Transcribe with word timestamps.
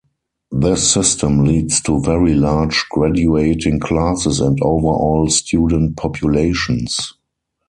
This 0.49 0.91
system 0.91 1.45
leads 1.45 1.79
to 1.81 1.99
very 2.01 2.33
large 2.33 2.85
graduating 2.89 3.79
classes 3.79 4.39
and 4.39 4.57
overall 4.63 5.27
student 5.29 5.95
populations. 5.95 7.13